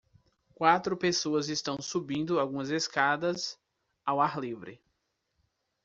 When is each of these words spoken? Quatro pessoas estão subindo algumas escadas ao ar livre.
Quatro 0.55 0.97
pessoas 0.97 1.47
estão 1.47 1.79
subindo 1.79 2.39
algumas 2.39 2.71
escadas 2.71 3.55
ao 4.03 4.19
ar 4.19 4.39
livre. 4.39 4.81